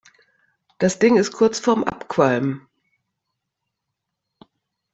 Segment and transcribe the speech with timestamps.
[0.79, 2.65] Das Ding ist kurz vorm Abqualmen.